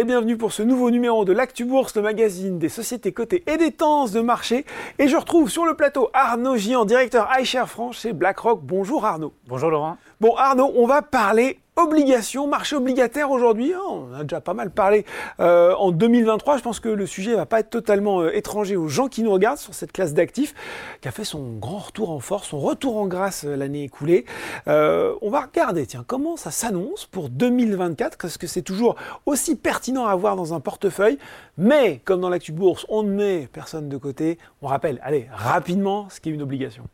et 0.00 0.04
bienvenue 0.04 0.38
pour 0.38 0.50
ce 0.54 0.62
nouveau 0.62 0.90
numéro 0.90 1.26
de 1.26 1.34
l'Actu 1.34 1.66
Bourse, 1.66 1.94
le 1.94 2.00
magazine 2.00 2.58
des 2.58 2.70
sociétés 2.70 3.12
cotées 3.12 3.44
et 3.46 3.58
des 3.58 3.70
tendances 3.70 4.12
de 4.12 4.22
marché. 4.22 4.64
Et 4.98 5.08
je 5.08 5.16
retrouve 5.18 5.50
sur 5.50 5.66
le 5.66 5.74
plateau 5.74 6.08
Arnaud 6.14 6.56
Gian, 6.56 6.86
directeur 6.86 7.28
iShare 7.38 7.68
France 7.68 7.98
chez 7.98 8.14
BlackRock. 8.14 8.60
Bonjour 8.62 9.04
Arnaud. 9.04 9.34
Bonjour 9.46 9.68
Laurent. 9.68 9.98
Bon 10.18 10.34
Arnaud, 10.36 10.72
on 10.74 10.86
va 10.86 11.02
parler 11.02 11.58
obligations, 11.80 12.46
marché 12.46 12.76
obligataire 12.76 13.30
aujourd'hui, 13.30 13.72
hein, 13.72 13.80
on 13.88 14.12
a 14.12 14.22
déjà 14.22 14.40
pas 14.40 14.54
mal 14.54 14.70
parlé 14.70 15.04
euh, 15.40 15.74
en 15.74 15.90
2023. 15.90 16.58
Je 16.58 16.62
pense 16.62 16.80
que 16.80 16.88
le 16.88 17.06
sujet 17.06 17.34
va 17.34 17.46
pas 17.46 17.60
être 17.60 17.70
totalement 17.70 18.20
euh, 18.20 18.36
étranger 18.36 18.76
aux 18.76 18.88
gens 18.88 19.08
qui 19.08 19.22
nous 19.22 19.32
regardent 19.32 19.58
sur 19.58 19.74
cette 19.74 19.92
classe 19.92 20.14
d'actifs 20.14 20.54
qui 21.00 21.08
a 21.08 21.10
fait 21.10 21.24
son 21.24 21.56
grand 21.56 21.78
retour 21.78 22.10
en 22.10 22.20
force, 22.20 22.48
son 22.48 22.60
retour 22.60 22.96
en 22.98 23.06
grâce 23.06 23.44
euh, 23.44 23.56
l'année 23.56 23.84
écoulée. 23.84 24.24
on 24.66 25.30
va 25.30 25.40
regarder, 25.40 25.86
tiens, 25.86 26.04
comment 26.06 26.36
ça 26.36 26.50
s'annonce 26.50 27.06
pour 27.06 27.28
2024 27.28 28.18
Parce 28.18 28.38
que 28.38 28.46
c'est 28.46 28.62
toujours 28.62 28.96
aussi 29.26 29.56
pertinent 29.56 30.06
à 30.06 30.12
avoir 30.12 30.36
dans 30.36 30.54
un 30.54 30.60
portefeuille. 30.60 31.18
Mais 31.58 32.00
comme 32.04 32.20
dans 32.20 32.28
l'actu 32.28 32.52
bourse, 32.52 32.86
on 32.88 33.02
ne 33.02 33.10
met 33.10 33.48
personne 33.52 33.88
de 33.88 33.96
côté. 33.96 34.38
On 34.62 34.66
rappelle, 34.66 35.00
allez, 35.02 35.28
rapidement, 35.32 36.08
ce 36.10 36.20
qui 36.20 36.30
est 36.30 36.32
une 36.32 36.42
obligation. 36.42 36.84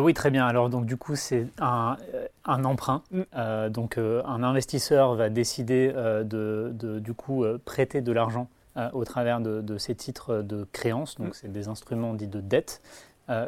Oui, 0.00 0.14
très 0.14 0.30
bien. 0.30 0.46
Alors, 0.46 0.68
donc, 0.68 0.86
du 0.86 0.96
coup, 0.96 1.16
c'est 1.16 1.48
un, 1.58 1.96
un, 2.44 2.64
emprunt. 2.64 3.02
Mm. 3.10 3.20
Euh, 3.36 3.68
donc, 3.68 3.98
euh, 3.98 4.22
un 4.24 4.42
investisseur 4.42 5.14
va 5.14 5.28
décider 5.28 5.92
de, 5.92 6.72
du 7.00 7.14
coup, 7.14 7.44
prêter 7.64 8.00
de 8.00 8.12
l'argent 8.12 8.48
au 8.92 9.04
travers 9.04 9.40
de, 9.40 9.60
de, 9.60 9.76
ces 9.78 9.94
titres 9.94 10.42
de 10.42 10.66
créance. 10.72 11.16
Donc, 11.18 11.28
mm. 11.28 11.34
c'est 11.34 11.52
des 11.52 11.68
instruments 11.68 12.14
dits 12.14 12.28
de 12.28 12.40
dette. 12.40 12.82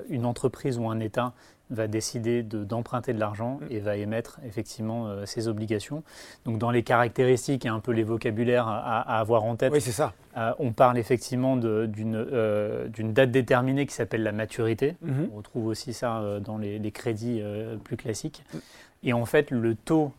une 0.09 0.27
entreprise 0.27 0.79
ou 0.79 0.89
un 0.89 1.01
État 1.01 1.33
va 1.71 1.87
décider 1.87 2.43
d'emprunter 2.43 3.13
de, 3.13 3.21
l'argent 3.21 3.59
mm. 3.61 3.67
et 3.71 3.81
va 3.81 3.97
émettre 3.97 4.39
effectivement 4.47 5.07
euh, 5.07 5.27
ses 5.27 5.49
obligations. 5.49 6.03
Donc 6.45 6.59
dans 6.59 6.71
les 6.71 6.83
caractéristiques 6.83 7.65
et 7.65 7.69
un 7.69 7.81
peu 7.81 7.93
les 7.93 8.03
vocabulaires 8.03 8.69
à, 8.69 9.19
avoir 9.19 9.45
en 9.45 9.57
tête, 9.57 9.73
oui, 9.73 9.81
ça. 9.81 10.13
Euh, 10.37 10.53
on 10.59 10.73
parle 10.73 10.99
effectivement 10.99 11.59
euh, 11.63 11.87
d'une 11.87 13.13
date 13.13 13.31
déterminée 13.31 13.87
qui 13.87 13.95
s'appelle 13.95 14.23
la 14.23 14.33
maturité. 14.33 14.97
Mm-hmm. 15.05 15.29
On 15.33 15.37
retrouve 15.37 15.67
aussi 15.67 15.93
ça 15.93 16.23
dans 16.41 16.59
les, 16.59 16.79
les 16.79 16.91
crédits 16.91 17.43
plus 17.85 17.97
classiques. 17.97 18.45
Mm. 18.53 18.59
Et 19.07 19.13
en 19.13 19.27
fait, 19.27 19.51
le 19.51 19.75
taux 19.75 20.13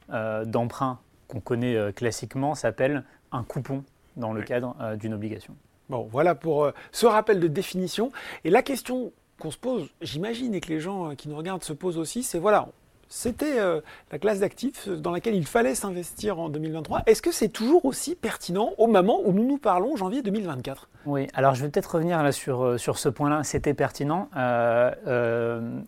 d'emprunt 0.46 1.00
qu'on 1.28 1.40
connaît 1.40 1.92
classiquement 1.94 2.54
s'appelle 2.54 3.04
un 3.32 3.44
coupon 3.44 3.84
dans 4.16 4.32
le 4.32 4.44
cadre 4.44 4.76
d'une 4.98 5.14
obligation. 5.14 5.56
Bon, 5.90 6.08
voilà 6.12 6.36
pour 6.36 6.72
ce 6.92 7.06
rappel 7.08 7.40
de 7.40 7.48
définition. 7.48 8.12
Et 8.44 8.52
la 8.52 8.62
question 8.62 9.12
qu'on 9.40 9.52
se 9.52 9.58
pose, 9.58 9.90
j'imagine, 10.02 10.54
et 10.54 10.62
que 10.62 10.70
les 10.70 10.80
gens 10.80 11.12
euh, 11.12 11.16
qui 11.16 11.30
nous 11.30 11.36
regardent 11.36 11.64
se 11.64 11.74
posent 11.74 11.98
aussi, 11.98 12.24
c'est 12.24 12.40
voilà, 12.40 12.68
c'était 13.10 13.60
euh, 13.60 13.82
la 14.12 14.20
classe 14.20 14.40
d'actifs 14.40 14.88
dans 14.88 15.12
laquelle 15.12 15.36
il 15.36 15.46
fallait 15.46 15.76
s'investir 15.76 16.40
en 16.40 16.50
2023. 16.50 17.04
Est-ce 17.06 17.22
que 17.22 17.32
c'est 17.32 17.50
toujours 17.50 17.86
aussi 17.86 18.16
pertinent 18.16 18.72
au 18.78 18.88
moment 18.88 19.20
où 19.24 19.34
nous 19.34 19.46
nous 19.46 19.58
parlons, 19.58 19.96
janvier 19.96 20.22
2024 20.22 20.90
Oui, 21.06 21.28
alors 21.34 21.54
je 21.56 21.64
vais 21.64 21.70
peut-être 21.70 21.96
revenir 21.96 22.24
là 22.24 22.32
sur, 22.32 22.64
euh, 22.64 22.78
sur 22.78 22.98
ce 22.98 23.10
point-là. 23.10 23.44
C'était 23.44 23.74
pertinent 23.74 24.30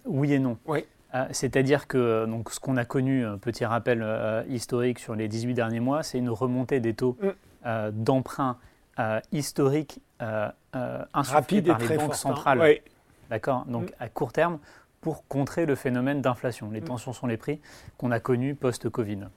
Oui 0.05 0.33
et 0.33 0.39
non. 0.39 0.57
Oui. 0.65 0.85
C'est-à-dire 1.31 1.87
que 1.87 2.27
donc, 2.27 2.51
ce 2.51 2.59
qu'on 2.59 2.77
a 2.77 2.85
connu, 2.85 3.25
petit 3.41 3.65
rappel 3.65 4.05
historique 4.49 4.99
sur 4.99 5.15
les 5.15 5.27
18 5.27 5.55
derniers 5.55 5.79
mois, 5.79 6.03
c'est 6.03 6.19
une 6.19 6.29
remontée 6.29 6.79
des 6.79 6.93
taux 6.93 7.17
mm. 7.65 7.89
d'emprunt 7.91 8.57
historique 9.31 9.99
rapide 11.13 11.67
et 11.67 11.71
par 11.71 11.79
les 11.79 11.97
banques 11.97 12.11
hein. 12.11 12.13
centrales. 12.13 12.59
Oui 12.61 12.81
D'accord 13.29 13.65
Donc 13.65 13.91
mm. 13.91 13.95
à 13.99 14.09
court 14.09 14.33
terme, 14.33 14.59
pour 15.01 15.27
contrer 15.27 15.65
le 15.65 15.75
phénomène 15.75 16.21
d'inflation, 16.21 16.71
les 16.71 16.81
mm. 16.81 16.85
tensions 16.85 17.13
sur 17.13 17.27
les 17.27 17.37
prix 17.37 17.61
qu'on 17.97 18.11
a 18.11 18.19
connues 18.19 18.55
post-Covid. 18.55 19.27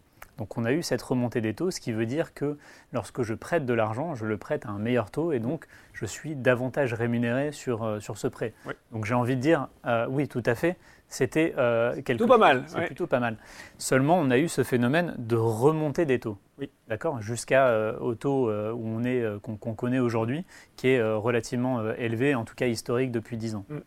Donc 0.40 0.56
on 0.56 0.64
a 0.64 0.72
eu 0.72 0.82
cette 0.82 1.02
remontée 1.02 1.42
des 1.42 1.52
taux, 1.52 1.70
ce 1.70 1.80
qui 1.80 1.92
veut 1.92 2.06
dire 2.06 2.32
que 2.32 2.56
lorsque 2.94 3.22
je 3.22 3.34
prête 3.34 3.66
de 3.66 3.74
l'argent, 3.74 4.14
je 4.14 4.24
le 4.24 4.38
prête 4.38 4.64
à 4.64 4.70
un 4.70 4.78
meilleur 4.78 5.10
taux 5.10 5.32
et 5.32 5.38
donc 5.38 5.66
je 5.92 6.06
suis 6.06 6.34
davantage 6.34 6.94
rémunéré 6.94 7.52
sur, 7.52 7.84
euh, 7.84 8.00
sur 8.00 8.16
ce 8.16 8.26
prêt. 8.26 8.54
Donc 8.90 9.04
j'ai 9.04 9.12
envie 9.12 9.36
de 9.36 9.42
dire, 9.42 9.68
euh, 9.84 10.06
oui, 10.08 10.28
tout 10.28 10.42
à 10.46 10.54
fait, 10.54 10.78
c'était 11.10 11.54
euh, 11.58 12.00
quelque 12.00 12.24
pas 12.24 12.38
mal. 12.38 12.64
C'est 12.66 12.86
plutôt 12.86 13.06
pas 13.06 13.20
mal. 13.20 13.36
Seulement, 13.76 14.18
on 14.18 14.30
a 14.30 14.38
eu 14.38 14.48
ce 14.48 14.62
phénomène 14.62 15.14
de 15.18 15.36
remontée 15.36 16.06
des 16.06 16.18
taux. 16.18 16.38
Oui. 16.58 16.70
D'accord? 16.88 17.20
Jusqu'au 17.20 18.14
taux 18.14 18.50
où 18.50 18.86
on 18.86 19.04
est, 19.04 19.22
qu'on 19.42 19.74
connaît 19.74 19.98
aujourd'hui, 19.98 20.46
qui 20.76 20.88
est 20.88 21.02
relativement 21.02 21.92
élevé, 21.92 22.34
en 22.34 22.44
tout 22.44 22.54
cas 22.54 22.66
historique 22.66 23.10
depuis 23.10 23.36
10 23.36 23.56
ans. 23.56 23.64
Mm. 23.68 23.78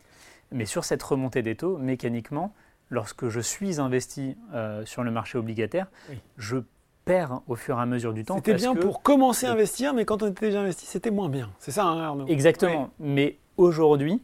Mais 0.53 0.66
sur 0.66 0.85
cette 0.85 1.01
remontée 1.01 1.41
des 1.41 1.56
taux, 1.56 1.78
mécaniquement, 1.78 2.53
lorsque 2.89 3.28
je 3.28 3.39
suis 3.39 3.81
investi 3.81 4.38
euh, 4.53 4.85
sur 4.85 5.03
le 5.03 5.12
marché 5.12 5.38
obligataire, 5.38 5.88
je 6.38 6.57
perds 7.06 7.41
au 7.47 7.56
fur 7.56 7.78
et 7.79 7.81
à 7.81 7.85
mesure 7.85 8.13
du 8.13 8.23
temps. 8.23 8.35
C'était 8.38 8.53
bien 8.53 8.75
pour 8.75 9.01
commencer 9.01 9.47
à 9.47 9.51
investir, 9.51 9.94
mais 9.94 10.06
quand 10.06 10.23
on 10.23 10.28
était 10.28 10.45
déjà 10.45 10.62
investi, 10.62 10.85
c'était 10.85 11.12
moins 11.12 11.28
bien. 11.28 11.50
C'est 11.59 11.72
ça, 11.72 11.85
hein, 11.85 12.01
Arnaud? 12.01 12.28
Exactement. 12.28 12.91
Mais 13.00 13.38
aujourd'hui, 13.57 14.22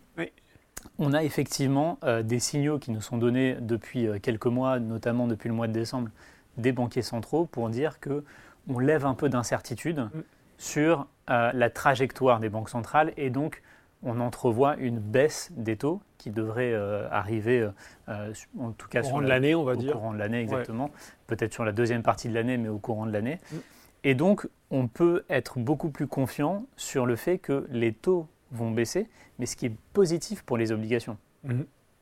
on 0.98 1.14
a 1.14 1.24
effectivement 1.24 1.98
euh, 2.04 2.24
des 2.24 2.40
signaux 2.40 2.80
qui 2.80 2.92
nous 2.92 3.02
sont 3.02 3.18
donnés 3.18 3.58
depuis 3.60 4.08
euh, 4.08 4.20
quelques 4.20 4.48
mois, 4.48 4.80
notamment 4.80 5.28
depuis 5.28 5.50
le 5.50 5.56
mois 5.56 5.68
de 5.68 5.74
décembre, 5.74 6.10
des 6.58 6.72
banquiers 6.72 7.02
centraux 7.02 7.46
pour 7.46 7.70
dire 7.70 8.00
que 8.00 8.24
on 8.68 8.80
lève 8.80 9.06
un 9.06 9.14
peu 9.14 9.30
d'incertitude 9.30 10.00
mm. 10.00 10.22
sur 10.58 11.08
la 11.28 11.70
trajectoire 11.70 12.40
des 12.40 12.50
banques 12.50 12.70
centrales 12.70 13.14
et 13.16 13.30
donc 13.30 13.62
on 14.04 14.20
entrevoit 14.20 14.78
une 14.78 15.00
baisse 15.00 15.52
des 15.56 15.78
taux 15.78 16.02
qui 16.18 16.32
devrait 16.32 16.74
euh, 16.74 17.08
arriver, 17.10 17.62
euh, 17.62 17.70
euh, 18.10 18.34
en 18.60 18.72
tout 18.72 18.88
cas 18.88 19.02
au 19.02 19.04
courant 19.04 19.22
de 19.22 19.28
l'année, 19.28 19.56
on 19.56 19.64
va 19.64 19.74
au 19.74 19.76
dire. 19.76 19.94
courant 19.94 20.14
de 20.14 20.20
l'année, 20.20 20.42
exactement. 20.42 20.90
Peut-être 21.28 21.54
sur 21.54 21.66
la 21.66 21.72
deuxième 21.72 22.04
partie 22.04 22.30
de 22.30 22.34
l'année, 22.34 22.58
mais 22.58 22.70
au 22.70 22.78
courant 22.78 23.06
de 23.06 23.12
l'année. 23.12 23.40
Mm. 23.52 23.58
Et 24.06 24.16
donc, 24.16 24.48
on 24.72 24.88
peut 24.88 25.26
être 25.30 25.60
beaucoup 25.60 25.90
plus 25.90 26.08
confiant 26.08 26.66
sur 26.78 27.06
le 27.06 27.16
fait 27.16 27.38
que 27.38 27.68
les 27.70 27.94
taux 27.94 28.28
vont 28.52 28.72
baisser, 28.72 29.08
mais 29.38 29.46
ce 29.46 29.56
qui 29.56 29.68
est 29.68 29.76
positif 29.94 30.44
pour 30.44 30.58
les 30.58 30.72
obligations. 30.72 31.18
Mm 31.44 31.62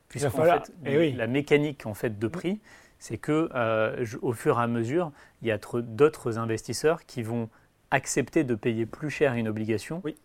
Puisqu'en 0.09 0.29
fait, 0.29 0.71
eh 0.85 1.11
la 1.11 1.27
mécanique 1.27 1.85
en 1.85 1.93
fait, 1.93 2.17
de 2.17 2.27
prix, 2.29 2.61
c'est 2.97 3.17
que 3.17 3.49
au 4.21 4.31
fur 4.31 4.57
et 4.57 4.63
à 4.63 4.67
mesure, 4.67 5.11
il 5.41 5.49
y 5.49 5.51
a 5.51 5.57
d'autres 5.57 6.37
investisseurs 6.37 7.05
qui 7.05 7.23
vont 7.23 7.49
accepter 7.91 8.45
de 8.45 8.55
payer 8.55 8.85
plus 8.85 9.09
cher 9.09 9.33
une 9.33 9.49
obligation 9.49 9.99
oui 10.05 10.15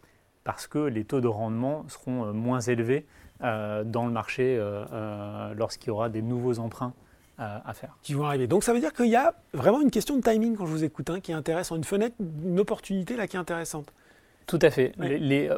parce 0.44 0.66
que 0.66 0.78
les 0.78 1.04
taux 1.04 1.20
de 1.20 1.28
rendement 1.28 1.84
seront 1.88 2.26
euh, 2.26 2.32
moins 2.32 2.60
élevés 2.60 3.06
euh, 3.42 3.84
dans 3.84 4.06
le 4.06 4.12
marché 4.12 4.56
euh, 4.58 5.54
lorsqu'il 5.54 5.88
y 5.88 5.90
aura 5.90 6.08
des 6.08 6.22
nouveaux 6.22 6.58
emprunts 6.58 6.94
à 7.38 7.74
faire. 7.74 7.96
Qui 8.02 8.14
vont 8.14 8.24
arriver. 8.24 8.46
Donc 8.46 8.62
ça 8.62 8.72
veut 8.72 8.78
dire 8.78 8.92
qu'il 8.92 9.08
y 9.08 9.16
a 9.16 9.34
vraiment 9.52 9.80
une 9.80 9.90
question 9.90 10.16
de 10.16 10.22
timing 10.22 10.54
quand 10.54 10.64
je 10.64 10.70
vous 10.70 10.84
écoute, 10.84 11.10
hein, 11.10 11.18
qui 11.18 11.32
est 11.32 11.34
intéressante, 11.34 11.78
une 11.78 11.82
fenêtre, 11.82 12.14
une 12.20 12.60
opportunité 12.60 13.16
là 13.16 13.26
qui 13.26 13.34
est 13.34 13.38
intéressante. 13.40 13.92
Tout 14.46 14.58
à 14.62 14.70
fait. 14.70 14.92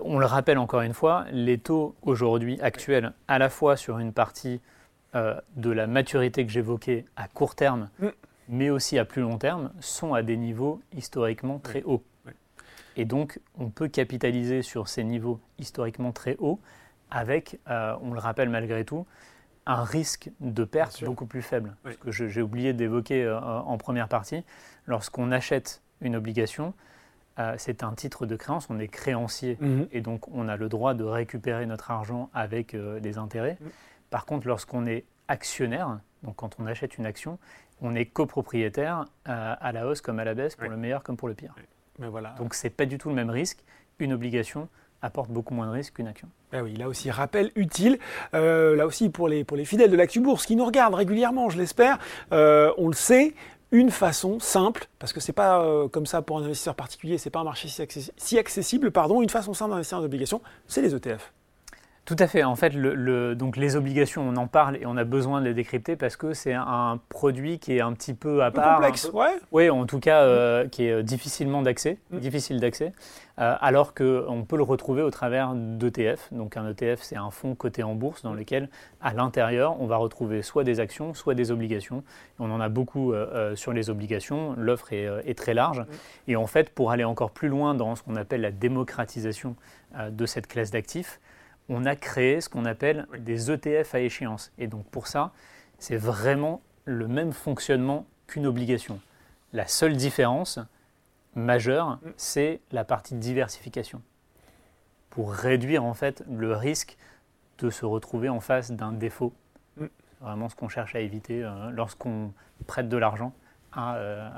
on 0.03 0.19
le 0.19 0.27
rappelle 0.27 0.59
encore 0.59 0.83
une 0.83 0.95
fois, 0.95 1.25
les 1.33 1.59
taux 1.59 1.95
aujourd'hui 2.03 2.61
actuels, 2.61 3.13
à 3.29 3.39
la 3.39 3.49
fois 3.49 3.77
sur 3.77 3.99
une 3.99 4.13
partie 4.13 4.61
de 5.15 5.71
la 5.71 5.87
maturité 5.87 6.45
que 6.45 6.51
j'évoquais 6.51 7.05
à 7.17 7.29
court 7.29 7.55
terme, 7.55 7.89
mm. 8.01 8.09
mais 8.49 8.71
aussi 8.71 8.99
à 8.99 9.05
plus 9.05 9.23
long 9.23 9.39
terme, 9.39 9.71
sont 9.81 10.13
à 10.13 10.23
des 10.23 10.37
niveaux 10.37 10.81
historiquement 10.93 11.59
très 11.59 11.83
hauts. 11.85 12.03
Et 12.97 13.05
donc, 13.05 13.41
on 13.59 13.71
peut 13.71 13.89
capitaliser 13.89 14.63
sur 14.63 14.89
ces 14.89 15.05
niveaux 15.05 15.41
historiquement 15.59 16.13
très 16.13 16.37
hauts 16.39 16.61
avec, 17.11 17.59
euh, 17.69 17.97
on 18.03 18.13
le 18.13 18.19
rappelle 18.19 18.49
malgré 18.49 18.85
tout, 18.85 19.07
un 19.67 19.83
risque 19.83 20.31
de 20.41 20.65
perte 20.65 21.03
beaucoup 21.05 21.27
plus 21.27 21.43
faible. 21.43 21.77
Ce 21.87 21.97
que 21.97 22.11
j'ai 22.11 22.43
oublié 22.43 22.73
d'évoquer 22.73 23.25
euh, 23.25 23.41
en 23.41 23.79
première 23.79 24.09
partie, 24.09 24.45
lorsqu'on 24.87 25.33
achète 25.33 25.83
une 26.01 26.17
obligation, 26.17 26.75
euh, 27.39 27.55
c'est 27.59 27.83
un 27.83 27.93
titre 27.93 28.27
de 28.27 28.37
créance, 28.37 28.69
on 28.71 28.79
est 28.79 28.89
créancier 28.89 29.57
mhm. 29.61 29.89
et 29.93 30.01
donc 30.01 30.29
on 30.29 30.49
a 30.49 30.57
le 30.57 30.69
droit 30.69 30.95
de 30.95 31.05
récupérer 31.05 31.67
notre 31.67 31.91
argent 31.91 32.31
avec 32.35 32.77
des 32.77 33.19
intérêts. 33.19 33.59
Mhm. 33.61 33.71
Par 34.11 34.27
contre, 34.27 34.47
lorsqu'on 34.47 34.87
est 34.87 35.05
actionnaire, 35.29 35.99
donc 36.23 36.37
quand 36.37 36.57
on 36.61 36.67
achète 36.67 36.99
une 36.99 37.07
action, 37.07 37.39
on 37.81 37.95
est 37.95 38.07
copropriétaire 38.07 39.07
à 39.25 39.73
la 39.73 39.87
hausse 39.87 40.01
comme 40.01 40.19
à 40.21 40.25
la 40.25 40.35
baisse, 40.35 40.55
pour 40.55 40.69
le 40.69 40.77
meilleur 40.77 41.03
comme 41.03 41.17
pour 41.17 41.29
le 41.29 41.35
pire. 41.35 41.55
voilà. 41.99 42.35
Donc 42.39 42.55
ce 42.55 42.67
n'est 42.67 42.71
pas 42.71 42.87
du 42.87 42.99
tout 42.99 43.09
le 43.09 43.15
même 43.15 43.31
risque. 43.31 43.65
Une 43.99 44.13
obligation 44.13 44.69
apporte 45.05 45.31
beaucoup 45.31 45.55
moins 45.55 45.67
de 45.67 45.73
risques 45.73 45.95
qu'une 45.95 46.07
action. 46.07 46.29
Ben 46.51 46.63
oui, 46.63 46.75
là 46.77 46.89
aussi, 46.89 47.11
rappel 47.11 47.51
utile. 47.57 47.99
Euh, 48.33 48.75
là 48.75 48.87
aussi, 48.87 49.11
pour 49.11 49.29
les, 49.29 49.45
pour 49.45 49.57
les 49.57 49.65
fidèles 49.65 49.91
de 49.91 49.97
l'Actu 49.97 50.21
Bourse 50.21 50.47
qui 50.47 50.57
nous 50.57 50.65
regardent 50.65 50.95
régulièrement, 50.95 51.51
je 51.51 51.59
l'espère, 51.59 51.99
euh, 52.33 52.73
on 52.79 52.89
le 52.89 52.95
sait, 52.95 53.35
une 53.75 53.91
façon 53.91 54.39
simple, 54.39 54.87
parce 55.01 55.13
que 55.13 55.19
c'est 55.19 55.33
pas 55.33 55.61
euh, 55.65 55.89
comme 55.89 56.07
ça 56.07 56.23
pour 56.23 56.39
un 56.39 56.45
investisseur 56.45 56.77
particulier, 56.77 57.19
c'est 57.19 57.29
pas 57.29 57.41
un 57.41 57.45
marché 57.45 57.69
si, 58.17 58.39
accessible, 58.39 58.93
pardon, 58.93 59.21
une 59.21 59.29
façon 59.29 59.53
simple 59.53 59.73
d'investir 59.73 59.99
en 59.99 60.05
obligations, 60.05 60.41
c'est 60.69 60.81
les 60.81 60.95
ETF. 60.95 61.33
Tout 62.05 62.17
à 62.19 62.27
fait. 62.27 62.45
En 62.45 62.55
fait, 62.55 62.75
le, 62.75 63.35
donc 63.35 63.57
les 63.57 63.77
obligations, 63.77 64.29
on 64.29 64.37
en 64.37 64.47
parle 64.47 64.77
et 64.77 64.85
on 64.85 64.97
a 64.99 65.05
besoin 65.05 65.41
de 65.41 65.47
les 65.47 65.55
décrypter 65.55 65.97
parce 65.97 66.17
que 66.17 66.35
c'est 66.35 66.53
un 66.53 67.01
produit 67.09 67.59
qui 67.59 67.77
est 67.77 67.81
un 67.81 67.95
petit 67.95 68.13
peu 68.13 68.45
à 68.45 68.51
part. 68.51 68.77
Complexe, 68.77 69.11
ouais. 69.15 69.35
Oui, 69.53 69.71
en 69.71 69.87
tout 69.87 70.01
cas, 70.01 70.21
euh, 70.23 70.69
qui 70.69 70.85
est 70.85 71.03
difficilement 71.03 71.63
d'accès, 71.63 71.97
mm. 72.11 72.19
difficile 72.19 72.61
d'accès, 72.61 72.93
euh, 73.39 73.55
alors 73.59 73.95
qu'on 73.95 74.45
peut 74.47 74.59
le 74.59 74.63
retrouver 74.63 75.01
au 75.01 75.11
travers 75.11 75.55
d'ETF. 75.55 76.29
Donc 76.31 76.59
un 76.59 76.69
ETF, 76.69 77.01
c'est 77.01 77.17
un 77.17 77.31
fonds 77.31 77.55
coté 77.55 77.83
en 77.83 77.95
bourse 77.95 78.23
dans 78.23 78.35
lequel, 78.35 78.69
à 79.01 79.15
l'intérieur, 79.15 79.81
on 79.81 79.87
va 79.87 79.97
retrouver 79.97 80.43
soit 80.43 80.65
des 80.65 80.81
actions, 80.81 81.15
soit 81.15 81.35
des 81.35 81.51
obligations. 81.51 82.05
On 82.39 82.51
en 82.51 82.61
a 82.61 82.69
beaucoup 82.69 83.15
euh, 83.15 83.57
sur 83.57 83.73
les 83.73 83.89
obligations. 83.89 84.55
L'offre 84.59 84.93
est, 84.93 85.09
est, 85.25 85.39
très 85.39 85.55
large. 85.55 85.81
Mm. 85.81 85.87
Et 86.29 86.37
en 86.37 86.47
fait, 86.47 86.69
pour 86.69 86.91
aller 86.91 87.05
encore 87.05 87.31
plus 87.31 87.49
loin 87.49 87.75
dans 87.75 87.97
ce 87.97 88.03
qu'on 88.03 88.17
appelle 88.17 88.43
la 88.43 88.51
démocratisation 88.51 89.57
de 90.11 90.27
cette 90.27 90.49
classe 90.49 90.73
d'actifs, 90.73 91.21
on 91.69 91.87
a 91.87 91.97
créé 91.97 92.41
ce 92.41 92.49
qu'on 92.49 92.65
appelle 92.65 93.07
des 93.19 93.51
ETF 93.51 93.95
à 93.95 94.01
échéance. 94.01 94.53
Et 94.59 94.67
donc 94.67 94.87
pour 94.87 95.07
ça, 95.07 95.33
c'est 95.79 95.97
vraiment 95.97 96.63
le 96.85 97.09
même 97.09 97.33
fonctionnement 97.33 98.07
qu'une 98.27 98.47
obligation. 98.47 99.01
La 99.53 99.67
seule 99.67 99.97
différence 99.97 100.59
majeure, 101.35 101.97
mm. 102.03 102.13
c'est 102.17 102.61
la 102.73 102.85
partie 102.85 103.15
diversification. 103.15 104.03
Pour 105.11 105.33
réduire 105.33 105.85
en 105.85 105.95
fait 105.95 106.25
le 106.31 106.55
risque 106.55 106.97
de 107.59 107.71
se 107.71 107.85
retrouver 107.85 108.29
en 108.29 108.41
face 108.41 108.73
d'un 108.73 108.93
défaut. 108.93 109.33
Mm. 109.77 109.87
C'est 109.87 110.25
vraiment 110.25 110.49
ce 110.49 110.55
qu'on 110.55 110.69
cherche 110.69 110.95
à 110.95 111.01
éviter 111.01 111.43
euh, 111.43 111.71
lorsqu'on 111.71 112.33
prête 112.67 112.89
de 112.89 112.97
l'argent 112.97 113.33
euh, 113.77 114.29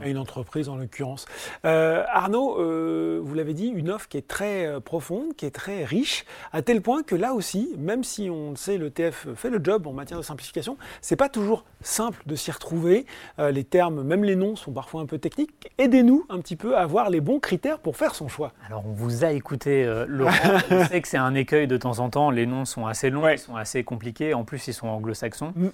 à, 0.00 0.06
une 0.06 0.18
entreprise 0.18 0.68
en 0.68 0.76
l'occurrence. 0.76 1.26
Euh, 1.64 2.04
Arnaud, 2.12 2.60
euh, 2.60 3.20
vous 3.22 3.34
l'avez 3.34 3.54
dit, 3.54 3.66
une 3.66 3.90
offre 3.90 4.08
qui 4.08 4.16
est 4.16 4.28
très 4.28 4.80
profonde, 4.80 5.34
qui 5.36 5.46
est 5.46 5.50
très 5.50 5.84
riche, 5.84 6.24
à 6.52 6.62
tel 6.62 6.82
point 6.82 7.02
que 7.02 7.14
là 7.14 7.34
aussi, 7.34 7.74
même 7.78 8.04
si 8.04 8.30
on 8.30 8.54
sait 8.56 8.78
le 8.78 8.90
TF 8.90 9.28
fait 9.34 9.50
le 9.50 9.60
job 9.62 9.86
en 9.86 9.92
matière 9.92 10.18
de 10.18 10.24
simplification, 10.24 10.76
c'est 11.00 11.16
pas 11.16 11.28
toujours 11.28 11.64
simple 11.80 12.22
de 12.26 12.36
s'y 12.36 12.50
retrouver. 12.50 13.06
les 13.38 13.64
termes, 13.64 14.02
même 14.02 14.24
les 14.24 14.36
noms, 14.36 14.56
sont 14.56 14.72
parfois 14.72 15.00
un 15.00 15.06
peu 15.06 15.18
techniques. 15.18 15.70
Aidez-nous 15.78 16.24
un 16.28 16.38
petit 16.38 16.56
peu 16.56 16.76
à 16.76 16.86
voir 16.86 17.10
les 17.10 17.20
bons 17.20 17.40
critères 17.40 17.78
pour 17.78 17.96
faire 17.96 18.14
son 18.14 18.28
choix. 18.28 18.52
Alors 18.66 18.84
on 18.86 18.92
vous 18.92 19.24
a 19.24 19.32
écouté, 19.32 19.84
Laurent. 20.06 20.32
on 20.70 20.84
sait 20.84 21.00
que 21.00 21.08
c'est 21.08 21.16
un 21.16 21.34
écueil 21.34 21.66
de 21.66 21.76
temps 21.76 21.98
en 21.98 22.10
temps. 22.10 22.30
Les 22.30 22.46
noms 22.46 22.64
sont 22.64 22.86
assez 22.86 23.10
longs, 23.10 23.28
ils 23.28 23.38
sont 23.38 23.56
assez 23.56 23.84
compliqués. 23.84 24.34
En 24.34 24.44
plus, 24.44 24.66
ils 24.68 24.74
sont 24.74 24.88
anglo-saxons. 24.88 25.52
Mm 25.56 25.68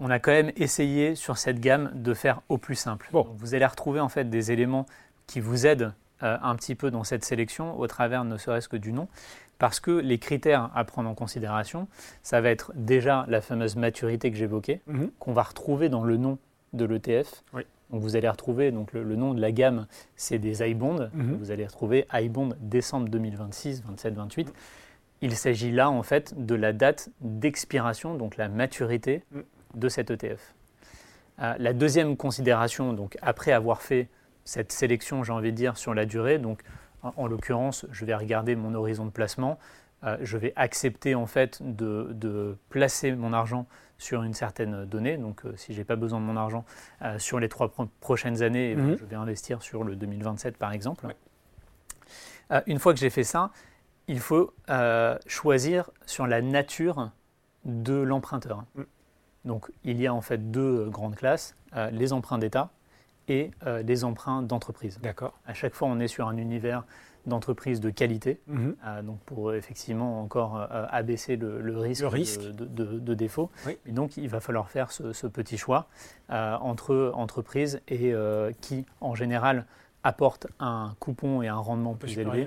on 0.00 0.10
a 0.10 0.18
quand 0.18 0.32
même 0.32 0.52
essayé 0.56 1.14
sur 1.14 1.38
cette 1.38 1.60
gamme 1.60 1.90
de 1.94 2.14
faire 2.14 2.40
au 2.48 2.58
plus 2.58 2.74
simple. 2.74 3.08
vous 3.12 3.54
allez 3.54 3.66
retrouver 3.66 4.00
en 4.00 4.08
fait 4.08 4.28
des 4.28 4.52
éléments 4.52 4.86
qui 5.26 5.40
vous 5.40 5.66
aident 5.66 5.92
euh, 6.22 6.36
un 6.42 6.54
petit 6.56 6.74
peu 6.74 6.90
dans 6.90 7.04
cette 7.04 7.24
sélection 7.24 7.78
au 7.78 7.86
travers 7.86 8.24
ne 8.24 8.36
serait-ce 8.36 8.68
que 8.68 8.76
du 8.76 8.92
nom, 8.92 9.08
parce 9.58 9.80
que 9.80 9.90
les 9.90 10.18
critères 10.18 10.70
à 10.74 10.84
prendre 10.84 11.08
en 11.08 11.14
considération, 11.14 11.88
ça 12.22 12.40
va 12.40 12.50
être 12.50 12.72
déjà 12.74 13.24
la 13.28 13.40
fameuse 13.40 13.76
maturité 13.76 14.30
que 14.30 14.36
j'évoquais, 14.36 14.80
mhm. 14.86 15.10
qu'on 15.18 15.32
va 15.32 15.42
retrouver 15.42 15.88
dans 15.88 16.04
le 16.04 16.16
nom 16.16 16.38
de 16.72 16.84
l'ETF. 16.84 17.44
Donc 17.90 18.00
vous 18.00 18.16
allez 18.16 18.28
retrouver 18.28 18.70
donc 18.70 18.92
le, 18.92 19.04
nom 19.16 19.34
de 19.34 19.40
la 19.40 19.52
gamme, 19.52 19.86
c'est 20.16 20.38
des 20.38 20.68
iBonds. 20.68 21.08
Mhm. 21.12 21.36
Vous 21.36 21.50
allez 21.50 21.66
retrouver 21.66 22.06
iBond 22.12 22.50
décembre 22.60 23.08
2026, 23.08 23.82
27, 23.84 24.14
28. 24.14 24.52
Il 25.20 25.36
s'agit 25.36 25.70
là 25.70 25.90
en 25.90 26.02
fait 26.02 26.34
de 26.36 26.54
la 26.54 26.72
date 26.72 27.10
d'expiration, 27.20 28.14
donc 28.14 28.36
la 28.36 28.48
maturité 28.48 29.22
mhm 29.32 29.44
de 29.74 29.88
cet 29.88 30.10
ETF. 30.10 30.54
Euh, 31.40 31.54
la 31.58 31.72
deuxième 31.72 32.16
considération, 32.16 32.92
donc 32.92 33.16
après 33.22 33.52
avoir 33.52 33.82
fait 33.82 34.08
cette 34.44 34.72
sélection, 34.72 35.24
j'ai 35.24 35.32
envie 35.32 35.52
de 35.52 35.56
dire, 35.56 35.76
sur 35.76 35.94
la 35.94 36.06
durée, 36.06 36.38
donc 36.38 36.62
en, 37.02 37.26
l'occurrence, 37.26 37.86
je 37.90 38.04
vais 38.04 38.14
regarder 38.14 38.56
mon 38.56 38.74
horizon 38.74 39.04
de 39.04 39.10
placement, 39.10 39.58
euh, 40.04 40.16
je 40.22 40.38
vais 40.38 40.52
accepter 40.56 41.14
en 41.14 41.26
fait 41.26 41.60
de, 41.62 42.56
placer 42.70 43.12
mon 43.12 43.32
argent 43.32 43.66
sur 43.98 44.22
une 44.22 44.34
certaine 44.34 44.84
donnée. 44.84 45.16
Donc, 45.16 45.44
euh, 45.44 45.54
si 45.56 45.72
je 45.72 45.78
n'ai 45.78 45.84
pas 45.84 45.96
besoin 45.96 46.20
de 46.20 46.24
mon 46.24 46.36
argent 46.36 46.64
sur 47.18 47.40
les 47.40 47.48
trois 47.48 47.72
prochaines 48.00 48.42
années, 48.42 48.72
eh 48.72 48.76
mhm. 48.76 48.96
je 48.98 49.04
vais 49.04 49.16
investir 49.16 49.62
sur 49.62 49.84
le 49.84 49.96
2027 49.96 50.56
par 50.56 50.72
exemple. 50.72 51.06
une 52.66 52.78
fois 52.78 52.94
que 52.94 53.00
j'ai 53.00 53.10
fait 53.10 53.24
ça, 53.24 53.50
il 54.06 54.20
faut 54.20 54.54
choisir 55.26 55.90
sur 56.06 56.26
la 56.26 56.42
nature 56.42 57.10
de 57.64 57.94
l'emprunteur. 57.94 58.64
Mm. 58.74 58.82
Donc 59.44 59.70
il 59.84 60.00
y 60.00 60.06
a 60.06 60.14
en 60.14 60.20
fait 60.20 60.50
deux 60.50 60.88
grandes 60.88 61.16
classes, 61.16 61.54
euh, 61.76 61.90
les 61.90 62.12
emprunts 62.12 62.38
d'État 62.38 62.70
et 63.28 63.50
euh, 63.66 63.82
les 63.82 64.04
emprunts 64.04 64.42
d'entreprise. 64.42 64.98
D'accord. 65.02 65.38
À 65.46 65.54
chaque 65.54 65.74
fois, 65.74 65.88
on 65.88 65.98
est 66.00 66.08
sur 66.08 66.28
un 66.28 66.36
univers 66.36 66.84
d'entreprise 67.26 67.80
de 67.80 67.88
qualité, 67.88 68.38
mhm. 68.48 68.76
euh, 68.86 69.02
donc 69.02 69.18
pour 69.20 69.54
effectivement 69.54 70.20
encore 70.20 70.68
abaisser 70.90 71.36
le, 71.36 71.78
risque, 71.78 72.04
De, 72.04 73.14
défaut. 73.14 73.50
Et 73.86 73.92
donc 73.92 74.18
il 74.18 74.28
va 74.28 74.40
falloir 74.40 74.68
faire 74.68 74.92
ce, 74.92 75.26
petit 75.26 75.56
choix 75.56 75.88
entre 76.28 77.12
entreprises 77.14 77.80
et 77.88 78.12
qui, 78.60 78.84
en 79.00 79.14
général, 79.14 79.64
apporte 80.02 80.48
un 80.60 80.94
coupon 80.98 81.40
et 81.40 81.48
un 81.48 81.56
rendement 81.56 81.94
plus 81.94 82.18
élevé 82.18 82.46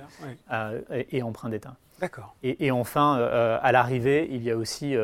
et, 0.92 1.24
emprunt 1.24 1.50
d'État. 1.50 1.76
D'accord. 2.00 2.36
Et, 2.44 2.68
et, 2.68 2.70
enfin, 2.70 3.16
à 3.16 3.72
l'arrivée, 3.72 4.28
il 4.30 4.44
y 4.44 4.52
a 4.52 4.58
aussi 4.58 4.96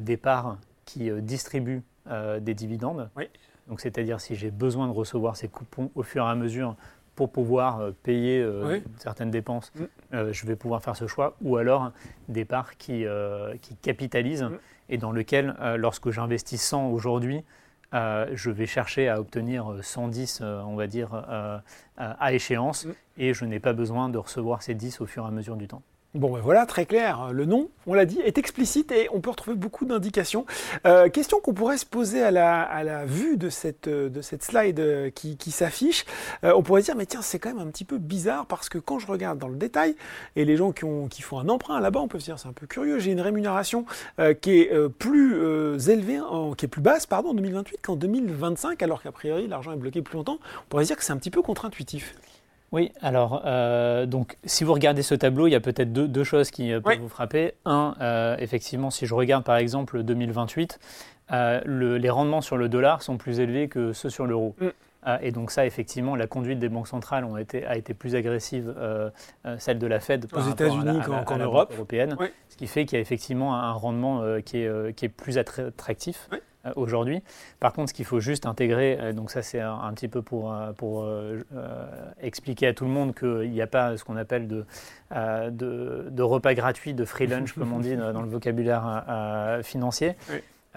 des 0.00 0.16
parts 0.16 0.56
qui 0.84 1.10
euh, 1.10 1.20
distribue 1.20 1.82
euh, 2.08 2.40
des 2.40 2.54
dividendes. 2.54 3.10
Donc, 3.68 3.80
c'est-à-dire 3.80 4.20
si 4.20 4.34
j'ai 4.34 4.50
besoin 4.50 4.86
de 4.86 4.92
recevoir 4.92 5.36
ces 5.36 5.48
coupons 5.48 5.90
au 5.94 6.02
fur 6.02 6.24
et 6.24 6.28
à 6.28 6.34
mesure 6.34 6.76
pour 7.14 7.30
pouvoir 7.30 7.80
euh, 7.80 7.92
payer 8.02 8.46
certaines 8.98 9.30
dépenses, 9.30 9.72
mm. 9.74 10.32
je 10.32 10.46
vais 10.46 10.56
pouvoir 10.56 10.82
faire 10.82 10.96
ce 10.96 11.06
choix. 11.06 11.36
Ou 11.42 11.56
alors 11.56 11.92
des 12.28 12.44
parts 12.44 12.76
qui, 12.76 13.04
qui 13.62 13.76
capitalisent 13.76 14.42
mm. 14.42 14.58
et 14.90 14.98
dans 14.98 15.12
lequel, 15.12 15.54
lorsque 15.76 16.10
j'investis 16.10 16.60
100 16.60 16.88
aujourd'hui, 16.88 17.42
je 17.92 18.50
vais 18.50 18.66
chercher 18.66 19.08
à 19.08 19.20
obtenir 19.20 19.76
110, 19.80 20.42
on 20.42 20.74
va 20.74 20.86
dire, 20.88 21.14
à 21.96 22.32
échéance, 22.34 22.84
mm. 22.84 22.92
et 23.18 23.32
je 23.32 23.44
n'ai 23.44 23.60
pas 23.60 23.72
besoin 23.72 24.10
de 24.10 24.18
recevoir 24.18 24.62
ces 24.62 24.74
10 24.74 25.00
au 25.00 25.06
fur 25.06 25.24
et 25.24 25.28
à 25.28 25.30
mesure 25.30 25.56
du 25.56 25.68
temps. 25.68 25.82
Bon, 26.14 26.30
ben 26.30 26.38
voilà, 26.38 26.64
très 26.64 26.86
clair. 26.86 27.32
Le 27.32 27.44
nom, 27.44 27.70
on 27.88 27.94
l'a 27.94 28.06
dit, 28.06 28.20
est 28.20 28.38
explicite 28.38 28.92
et 28.92 29.08
on 29.12 29.20
peut 29.20 29.30
retrouver 29.30 29.56
beaucoup 29.56 29.84
d'indications. 29.84 30.46
Euh, 30.86 31.08
question 31.08 31.40
qu'on 31.40 31.54
pourrait 31.54 31.76
se 31.76 31.84
poser 31.84 32.22
à 32.22 32.30
la, 32.30 33.04
vue 33.04 33.36
de 33.36 33.50
cette, 33.50 33.88
de 33.88 34.22
cette 34.22 34.44
slide 34.44 34.78
euh, 34.78 35.10
qui, 35.10 35.36
qui 35.36 35.50
s'affiche. 35.50 36.04
Euh, 36.44 36.52
on 36.54 36.62
pourrait 36.62 36.82
dire, 36.82 36.94
mais 36.94 37.06
tiens, 37.06 37.20
c'est 37.20 37.40
quand 37.40 37.48
même 37.48 37.66
un 37.66 37.68
petit 37.68 37.84
peu 37.84 37.98
bizarre 37.98 38.46
parce 38.46 38.68
que 38.68 38.78
quand 38.78 39.00
je 39.00 39.08
regarde 39.08 39.40
dans 39.40 39.48
le 39.48 39.56
détail, 39.56 39.96
et 40.36 40.44
les 40.44 40.56
gens 40.56 40.70
qui, 40.70 40.84
ont, 40.84 41.08
qui 41.08 41.20
font 41.20 41.40
un 41.40 41.48
emprunt 41.48 41.80
là-bas, 41.80 41.98
on 41.98 42.06
peut 42.06 42.20
se 42.20 42.26
dire, 42.26 42.38
c'est 42.38 42.46
un 42.46 42.52
peu 42.52 42.68
curieux, 42.68 43.00
j'ai 43.00 43.10
une 43.10 43.20
rémunération 43.20 43.84
qui 44.40 44.60
est 44.60 44.88
plus 44.90 45.34
élevée, 45.88 46.20
qui 46.56 46.64
est 46.64 46.68
plus 46.68 46.80
basse, 46.80 47.06
pardon, 47.06 47.30
en 47.30 47.34
2028 47.34 47.78
qu'en 47.82 47.96
2025, 47.96 48.80
alors 48.84 49.02
qu'a 49.02 49.10
priori, 49.10 49.48
l'argent 49.48 49.72
est 49.72 49.76
bloqué 49.76 50.00
plus 50.00 50.16
longtemps. 50.16 50.38
On 50.58 50.68
pourrait 50.68 50.84
dire 50.84 50.96
que 50.96 51.02
c'est 51.02 51.12
un 51.12 51.16
petit 51.16 51.30
peu 51.30 51.42
contre-intuitif. 51.42 52.14
Oui, 52.74 52.90
alors, 53.00 53.42
euh, 53.46 54.04
donc, 54.04 54.36
si 54.42 54.64
vous 54.64 54.72
regardez 54.72 55.02
ce 55.02 55.14
tableau, 55.14 55.46
il 55.46 55.52
y 55.52 55.54
a 55.54 55.60
peut-être 55.60 55.92
deux, 55.92 56.24
choses 56.24 56.50
qui 56.50 56.72
euh, 56.72 56.80
peuvent 56.80 56.98
vous 56.98 57.08
frapper. 57.08 57.52
Un, 57.64 57.94
euh, 58.00 58.36
effectivement, 58.40 58.90
si 58.90 59.06
je 59.06 59.14
regarde 59.14 59.44
par 59.44 59.54
exemple 59.58 60.02
2028, 60.02 60.80
les 61.30 62.10
rendements 62.10 62.40
sur 62.40 62.56
le 62.56 62.68
dollar 62.68 63.00
sont 63.02 63.16
plus 63.16 63.38
élevés 63.38 63.68
que 63.68 63.92
ceux 63.92 64.10
sur 64.10 64.26
l'euro. 64.26 64.56
Mm. 64.60 65.08
et 65.22 65.30
donc 65.30 65.52
ça, 65.52 65.66
effectivement, 65.66 66.16
la 66.16 66.26
conduite 66.26 66.58
des 66.58 66.68
banques 66.68 66.88
centrales 66.88 67.24
ont 67.24 67.36
été, 67.36 67.64
a 67.64 67.76
été 67.76 67.94
plus 67.94 68.16
agressive, 68.16 68.74
celle 69.58 69.78
de 69.78 69.86
la 69.86 70.00
Fed 70.00 70.26
aux 70.32 70.50
États-Unis 70.50 70.98
qu'en 71.26 71.38
Europe 71.38 71.72
européenne, 71.74 72.16
ce 72.48 72.56
qui 72.56 72.66
fait 72.66 72.86
qu'il 72.86 72.96
y 72.96 72.98
a 72.98 73.02
effectivement 73.02 73.54
un 73.54 73.72
rendement 73.72 74.20
qui, 74.44 74.58
est, 74.58 74.96
qui 74.96 75.04
est 75.04 75.10
plus 75.10 75.38
attractif. 75.38 76.28
Aujourd'hui. 76.76 77.22
Par 77.60 77.72
contre, 77.72 77.90
ce 77.90 77.94
qu'il 77.94 78.04
faut 78.04 78.20
juste 78.20 78.46
intégrer, 78.46 78.98
euh, 79.00 79.12
donc 79.12 79.30
ça 79.30 79.42
c'est 79.42 79.60
un, 79.60 79.92
petit 79.94 80.08
peu 80.08 80.22
pour, 80.22 80.52
euh, 80.52 81.40
expliquer 82.20 82.68
à 82.68 82.74
tout 82.74 82.84
le 82.84 82.90
monde 82.90 83.14
qu'il 83.14 83.50
n'y 83.50 83.62
a 83.62 83.66
pas 83.66 83.96
ce 83.96 84.04
qu'on 84.04 84.16
appelle 84.16 84.48
de, 84.48 84.64
de, 85.10 86.22
repas 86.22 86.54
gratuits, 86.54 86.94
de 86.94 87.04
free 87.04 87.26
lunch, 87.26 87.52
comme 87.54 87.72
on 87.72 87.80
dit 87.80 87.96
dans 87.96 88.22
le 88.22 88.28
vocabulaire 88.28 89.60
financier, 89.62 90.16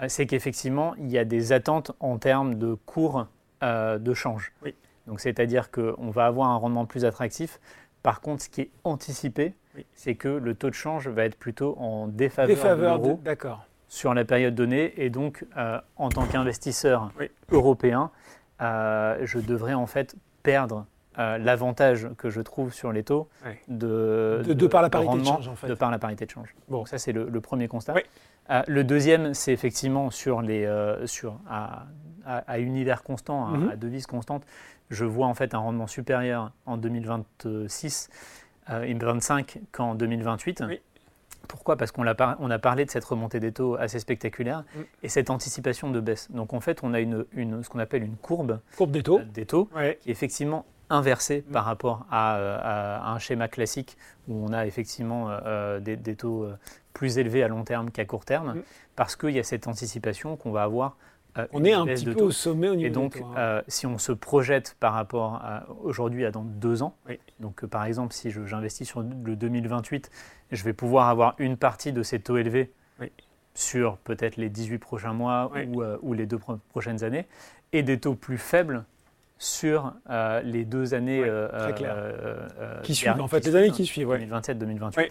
c'est 0.06 0.26
qu'effectivement, 0.26 0.94
il 0.98 1.10
y 1.10 1.18
a 1.18 1.24
des 1.24 1.52
attentes 1.52 1.92
en 2.00 2.18
termes 2.18 2.54
de 2.56 2.74
cours 2.74 3.26
de 3.62 4.14
change. 4.14 4.52
Donc 5.06 5.20
c'est-à-dire 5.20 5.70
qu'on 5.70 6.10
va 6.10 6.26
avoir 6.26 6.50
un 6.50 6.56
rendement 6.56 6.86
plus 6.86 7.04
attractif. 7.04 7.58
Par 8.02 8.20
contre, 8.20 8.44
ce 8.44 8.48
qui 8.48 8.62
est 8.62 8.70
anticipé, 8.84 9.54
c'est 9.94 10.14
que 10.14 10.28
le 10.28 10.54
taux 10.54 10.70
de 10.70 10.74
change 10.74 11.08
va 11.08 11.24
être 11.24 11.36
plutôt 11.36 11.76
en 11.78 12.06
défaveur, 12.08 12.48
défaveur 12.48 12.98
de 12.98 13.06
l'euro. 13.06 13.20
D'accord 13.24 13.67
sur 13.88 14.14
la 14.14 14.24
période 14.24 14.54
donnée. 14.54 14.92
Et 14.96 15.10
donc, 15.10 15.44
euh, 15.56 15.80
en 15.96 16.10
tant 16.10 16.26
qu'investisseur 16.26 17.10
européen, 17.50 18.10
euh, 18.60 19.18
je 19.24 19.38
devrais 19.38 19.74
en 19.74 19.86
fait 19.86 20.14
perdre 20.42 20.86
euh, 21.18 21.38
l'avantage 21.38 22.08
que 22.16 22.30
je 22.30 22.40
trouve 22.40 22.72
sur 22.72 22.92
les 22.92 23.02
taux 23.02 23.28
de, 23.66 24.42
de, 24.46 24.66
par 24.66 24.82
la 24.82 24.90
parité 24.90 25.18
de 25.18 25.24
change. 25.24 25.48
En 25.48 25.56
fait. 25.56 25.68
De 25.68 25.74
par 25.74 25.90
la 25.90 25.98
parité 25.98 26.26
de 26.26 26.30
change. 26.30 26.54
Bon. 26.68 26.84
ça, 26.84 26.98
c'est 26.98 27.12
le, 27.12 27.40
premier 27.40 27.66
constat. 27.66 27.94
le 28.66 28.84
deuxième, 28.84 29.34
c'est 29.34 29.52
effectivement 29.52 30.10
sur 30.10 30.42
les, 30.42 30.70
sur, 31.06 31.38
à, 31.48 31.86
à, 32.24 32.58
univers 32.60 33.02
constant, 33.02 33.46
à, 33.46 33.56
mhm. 33.56 33.70
à, 33.70 33.76
devise 33.76 34.06
constante, 34.06 34.44
je 34.90 35.04
vois 35.04 35.26
en 35.26 35.34
fait 35.34 35.54
un 35.54 35.58
rendement 35.58 35.86
supérieur 35.86 36.52
en 36.66 36.76
2026 36.76 38.10
et 38.70 38.94
2025 38.94 39.60
qu'en 39.72 39.94
2028. 39.94 40.62
Pourquoi? 41.48 41.76
Parce 41.76 41.90
qu'on 41.90 42.06
a, 42.06 42.36
on 42.40 42.50
a 42.50 42.58
parlé 42.58 42.84
de 42.84 42.90
cette 42.90 43.04
remontée 43.04 43.40
des 43.40 43.52
taux 43.52 43.74
assez 43.76 43.98
spectaculaire 43.98 44.64
Mm. 44.76 44.80
et 45.02 45.08
cette 45.08 45.30
anticipation 45.30 45.90
de 45.90 45.98
baisse. 46.00 46.30
Donc 46.30 46.52
en 46.54 46.60
fait, 46.60 46.80
on 46.84 46.94
a 46.94 47.00
une, 47.00 47.24
une- 47.32 47.62
ce 47.64 47.68
qu'on 47.70 47.78
appelle 47.80 48.02
une 48.04 48.16
courbe 48.16 48.60
Courbe 48.76 48.90
des 48.92 49.02
taux. 49.02 49.18
euh, 49.18 49.24
des 49.24 49.46
taux 49.46 49.68
Ouais. 49.74 49.98
qui 50.00 50.10
est 50.10 50.12
effectivement 50.12 50.64
inversée 50.90 51.44
Mm. 51.48 51.52
par 51.52 51.64
rapport 51.64 52.06
à, 52.10 52.36
euh, 52.36 52.58
à 52.60 53.10
un 53.12 53.18
schéma 53.18 53.48
classique 53.48 53.96
où 54.28 54.34
on 54.46 54.52
a 54.52 54.66
effectivement 54.66 55.28
euh, 55.30 55.80
des, 55.80 55.96
des 55.96 56.14
taux 56.16 56.46
plus 56.92 57.18
élevés 57.18 57.42
à 57.42 57.48
long 57.48 57.64
terme 57.64 57.90
qu'à 57.90 58.04
court 58.04 58.24
terme, 58.24 58.54
Mm. 58.54 58.62
parce 58.96 59.16
qu'il 59.16 59.30
y 59.30 59.38
a 59.38 59.42
cette 59.44 59.66
anticipation 59.68 60.36
qu'on 60.36 60.50
va 60.52 60.62
avoir 60.62 60.96
On 61.52 61.60
une 61.60 61.66
est 61.66 61.72
un 61.72 61.84
petit 61.86 62.04
peu 62.04 62.14
taux. 62.14 62.24
au 62.26 62.30
sommet 62.30 62.68
au 62.68 62.74
niveau 62.74 62.88
Et 62.88 62.90
donc, 62.90 63.14
des 63.14 63.20
taux. 63.20 63.26
hein. 63.26 63.34
euh, 63.38 63.62
si 63.68 63.86
on 63.86 63.98
se 63.98 64.12
projette 64.12 64.76
par 64.80 64.92
rapport 64.94 65.34
à 65.36 65.66
aujourd'hui 65.82 66.24
à 66.24 66.30
dans 66.30 66.42
deux 66.42 66.82
ans, 66.82 66.94
Oui. 67.08 67.18
donc 67.40 67.62
euh, 67.64 67.66
par 67.66 67.84
exemple, 67.84 68.12
si 68.14 68.30
j'investis 68.30 68.86
sur 68.88 69.00
le 69.02 69.36
2028, 69.36 70.10
je 70.50 70.64
vais 70.64 70.72
pouvoir 70.72 71.08
avoir 71.08 71.34
une 71.38 71.56
partie 71.56 71.92
de 71.92 72.02
ces 72.02 72.18
taux 72.20 72.36
élevés 72.38 72.72
Oui. 73.00 73.10
sur 73.54 73.96
peut-être 73.98 74.36
les 74.36 74.48
18 74.48 74.78
prochains 74.78 75.12
mois 75.12 75.50
Oui. 75.54 75.66
ou, 75.72 75.82
euh, 75.82 75.96
ou 76.02 76.14
les 76.14 76.26
deux 76.26 76.38
pro- 76.38 76.58
prochaines 76.70 77.04
années, 77.04 77.26
et 77.72 77.82
des 77.82 77.98
taux 78.00 78.14
plus 78.14 78.38
faibles 78.38 78.84
sur 79.40 79.92
euh, 80.10 80.40
les 80.42 80.64
deux 80.64 80.94
années 80.94 81.22
Oui, 81.22 81.28
euh, 81.28 81.48
euh, 81.52 82.48
euh, 82.58 82.80
qui 82.82 82.94
suivent, 82.94 83.20
en 83.20 83.28
fait, 83.28 83.44
les 83.46 83.54
années 83.54 83.70
qui 83.70 83.86
suivent. 83.86 84.08
ouais. 84.08 84.18
2027-2028. 84.26 84.94
Oui. 84.96 85.04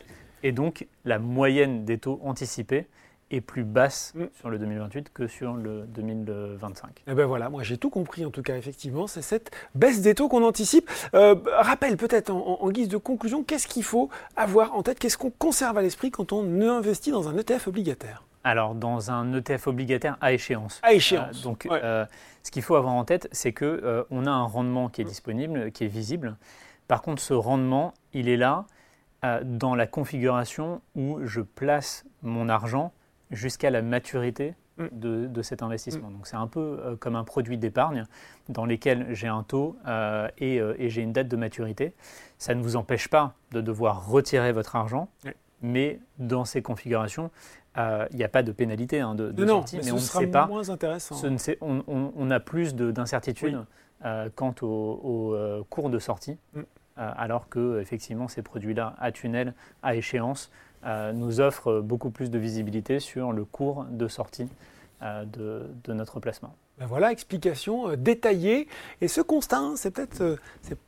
Et 0.43 0.51
donc, 0.51 0.85
la 1.05 1.17
moyenne 1.17 1.85
des 1.85 1.97
taux 1.97 2.19
anticipés 2.23 2.87
est 3.31 3.41
plus 3.41 3.63
basse 3.63 4.13
Mm. 4.15 4.25
sur 4.39 4.49
le 4.49 4.57
2028 4.59 5.11
que 5.13 5.27
sur 5.27 5.53
le 5.53 5.81
2025. 5.87 7.03
Eh 7.07 7.13
ben 7.13 7.25
voilà, 7.25 7.49
moi 7.49 7.63
j'ai 7.63 7.77
tout 7.77 7.89
compris 7.89 8.25
en 8.25 8.31
tout 8.31 8.41
cas, 8.41 8.55
effectivement, 8.55 9.07
c'est 9.07 9.21
cette 9.21 9.51
baisse 9.75 10.01
des 10.01 10.15
taux 10.15 10.29
qu'on 10.29 10.43
anticipe. 10.43 10.89
Euh, 11.13 11.35
rappel 11.59 11.97
peut-être 11.97 12.29
en, 12.31 12.69
guise 12.69 12.87
de 12.89 12.97
conclusion, 12.97 13.43
qu'est-ce 13.43 13.67
qu'il 13.67 13.83
faut 13.83 14.09
avoir 14.35 14.75
en 14.75 14.83
tête, 14.83 14.99
qu'est-ce 14.99 15.17
qu'on 15.17 15.31
conserve 15.31 15.77
à 15.77 15.81
l'esprit 15.81 16.11
quand 16.11 16.31
on 16.31 16.61
investit 16.61 17.11
dans 17.11 17.27
un 17.29 17.37
ETF 17.37 17.67
obligataire? 17.67 18.23
Alors, 18.43 18.75
dans 18.75 19.11
un 19.11 19.33
ETF 19.33 19.67
obligataire 19.67 20.15
à 20.21 20.31
échéance. 20.31 20.79
À 20.83 20.93
échéance. 20.93 21.41
Euh, 21.41 21.43
donc, 21.43 21.67
Ouais. 21.69 21.79
euh, 21.83 22.05
ce 22.43 22.51
qu'il 22.51 22.61
faut 22.61 22.75
avoir 22.75 22.93
en 22.93 23.03
tête, 23.03 23.27
c'est 23.33 23.51
que 23.51 23.65
euh, 23.65 24.03
on 24.09 24.25
a 24.25 24.31
un 24.31 24.43
rendement 24.45 24.87
qui 24.87 25.01
est 25.01 25.05
disponible, 25.05 25.71
qui 25.73 25.83
est 25.83 25.89
visible. 25.89 26.37
Par 26.87 27.01
contre, 27.01 27.21
ce 27.21 27.33
rendement, 27.33 27.93
il 28.13 28.29
est 28.29 28.37
là 28.37 28.65
dans 29.43 29.75
la 29.75 29.87
configuration 29.87 30.79
où 30.95 31.19
je 31.25 31.41
place 31.41 32.05
mon 32.21 32.47
argent 32.47 32.93
jusqu'à 33.31 33.69
la 33.69 33.81
maturité 33.81 34.55
Mm. 34.77 34.87
de, 34.91 35.25
de 35.25 35.41
cet 35.41 35.63
investissement. 35.63 36.11
Donc, 36.11 36.27
c'est 36.27 36.35
un 36.35 36.45
peu 36.45 36.59
euh, 36.85 36.95
comme 36.95 37.15
un 37.15 37.23
produit 37.23 37.57
d'épargne 37.57 38.03
dans 38.47 38.63
lequel 38.67 39.07
j'ai 39.09 39.27
un 39.27 39.41
taux 39.41 39.75
euh, 39.87 40.27
et, 40.37 40.61
euh, 40.61 40.75
et 40.77 40.89
j'ai 40.91 41.01
une 41.01 41.13
date 41.13 41.27
de 41.27 41.35
maturité. 41.35 41.93
Ça 42.37 42.53
ne 42.53 42.61
vous 42.61 42.75
empêche 42.75 43.07
pas 43.07 43.33
de 43.53 43.61
devoir 43.61 44.07
retirer 44.07 44.51
votre 44.51 44.75
argent, 44.75 45.09
mais 45.63 45.99
dans 46.19 46.45
ces 46.45 46.61
configurations, 46.61 47.31
il 47.75 48.07
n'y 48.17 48.23
a 48.23 48.29
pas 48.29 48.43
de 48.43 48.51
pénalité 48.51 48.99
hein, 48.99 49.15
de, 49.15 49.31
de 49.31 49.45
non, 49.45 49.55
sortie, 49.61 49.77
mais, 49.77 49.81
mais 49.81 49.87
ce 49.87 49.93
on 49.93 49.95
ne 49.95 49.99
sera 50.01 50.19
sait 50.19 50.27
pas 50.27 50.45
moins 50.45 50.69
intéressant. 50.69 51.15
ce 51.15 51.25
ne 51.25 51.37
sait- 51.37 51.57
on, 51.61 51.83
on- 51.87 52.11
on 52.15 52.29
a 52.29 52.39
plus 52.39 52.75
de- 52.75 52.91
d'incertitudes 52.91 53.55
Oui. 54.05 54.09
quant 54.35 54.53
au, 54.61 54.67
au, 54.67 55.63
cours 55.71 55.89
de 55.89 55.97
sortie, 55.97 56.37
Mm. 56.53 56.61
Euh, 56.99 57.11
alors 57.17 57.49
que 57.49 57.79
effectivement 57.79 58.27
ces 58.27 58.41
produits-là 58.41 58.95
à 58.99 59.11
tunnel, 59.11 59.53
à 59.83 59.95
échéance, 59.95 60.51
euh, 60.85 61.11
nous 61.13 61.41
offrent 61.41 61.81
beaucoup 61.81 62.09
plus 62.09 62.29
de 62.29 62.37
visibilité 62.37 62.99
sur 62.99 63.31
le 63.31 63.45
cours 63.45 63.85
de 63.89 64.07
sortie 64.07 64.47
euh, 65.01 65.25
de, 65.25 65.67
de 65.83 65.93
notre 65.93 66.19
placement. 66.19 66.55
Ben 66.79 66.85
voilà, 66.85 67.11
explication 67.11 67.89
euh, 67.89 67.95
détaillée. 67.95 68.67
Et 69.01 69.07
ce 69.07 69.19
constat, 69.19 69.57
hein, 69.57 69.73
c'est 69.75 69.89
peut-être 69.89 70.21
euh, 70.21 70.35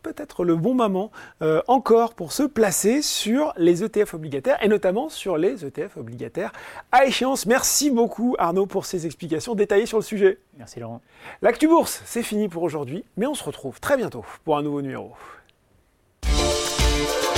peut-être 0.03 0.43
le 0.43 0.55
bon 0.55 0.75
moment 0.75 1.09
euh, 1.41 1.63
encore 1.67 2.13
pour 2.13 2.31
se 2.31 2.43
placer 2.43 3.01
sur 3.01 3.53
les 3.57 3.83
ETF 3.83 4.13
obligataires 4.13 4.63
et 4.63 4.67
notamment 4.67 5.09
sur 5.09 5.37
les 5.37 5.65
ETF 5.65 5.97
obligataires 5.97 6.51
à 6.91 7.05
échéance. 7.05 7.47
Merci 7.47 7.89
beaucoup 7.89 8.35
Arnaud 8.37 8.67
pour 8.67 8.85
ces 8.85 9.07
explications 9.07 9.55
détaillées 9.55 9.87
sur 9.87 9.97
le 9.97 10.03
sujet. 10.03 10.37
Merci 10.59 10.79
Laurent. 10.79 11.01
L'actu 11.41 11.67
bourse, 11.67 12.03
c'est 12.05 12.23
fini 12.23 12.49
pour 12.49 12.61
aujourd'hui, 12.61 13.03
mais 13.17 13.25
on 13.25 13.33
se 13.33 13.43
retrouve 13.43 13.79
très 13.79 13.97
bientôt 13.97 14.23
pour 14.43 14.57
un 14.57 14.61
nouveau 14.61 14.83
numéro. 14.83 15.13
Thank 16.99 17.23
you. 17.23 17.28